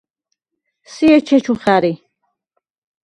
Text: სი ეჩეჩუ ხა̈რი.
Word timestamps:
სი 0.93 1.05
ეჩეჩუ 1.15 1.53
ხა̈რი. 1.61 1.93